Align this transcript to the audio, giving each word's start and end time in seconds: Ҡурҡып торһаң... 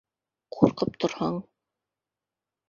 Ҡурҡып 0.55 0.97
торһаң... 1.05 1.37